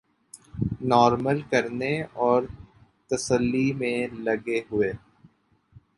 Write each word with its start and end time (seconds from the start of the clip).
normal 0.83 1.41
کرنے 1.51 1.91
اور 2.21 2.41
تسلی 3.11 3.71
میں 3.73 3.97
لگے 4.19 4.59
ہوئے 4.71 4.91